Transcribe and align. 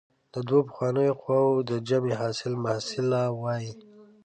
د 0.33 0.35
دوو 0.47 0.61
پخوانیو 0.67 1.19
قوو 1.23 1.65
د 1.69 1.71
جمع 1.87 2.13
حاصل 2.21 2.53
محصله 2.65 3.21
وايي. 3.41 3.71